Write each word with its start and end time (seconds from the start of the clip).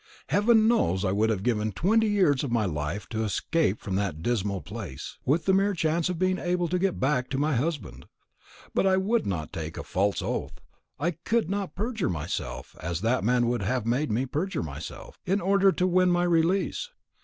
Heaven 0.29 0.67
knows 0.67 1.05
I 1.05 1.11
would 1.11 1.29
have 1.29 1.43
given 1.43 1.71
twenty 1.71 2.07
years 2.07 2.43
of 2.43 2.51
my 2.51 2.65
life 2.65 3.07
to 3.09 3.23
escape 3.23 3.79
from 3.79 3.93
that 3.97 4.23
dismal 4.23 4.61
place, 4.61 5.19
with 5.25 5.45
the 5.45 5.53
mere 5.53 5.75
chance 5.75 6.09
of 6.09 6.17
being 6.17 6.39
able 6.39 6.67
to 6.69 6.79
get 6.79 6.99
back 6.99 7.29
to 7.29 7.37
my 7.37 7.55
husband; 7.55 8.07
but 8.73 8.87
I 8.87 8.97
would 8.97 9.27
not 9.27 9.53
take 9.53 9.77
a 9.77 9.83
false 9.83 10.23
oath; 10.23 10.59
I 10.99 11.11
could 11.11 11.51
not 11.51 11.75
perjure 11.75 12.09
myself, 12.09 12.75
as 12.79 13.01
that 13.01 13.23
man 13.23 13.45
would 13.45 13.61
have 13.61 13.85
made 13.85 14.11
me 14.11 14.25
perjure 14.25 14.63
myself, 14.63 15.19
in 15.27 15.39
order 15.39 15.71
to 15.71 15.85
win 15.85 16.09
my 16.09 16.23
release. 16.23 16.89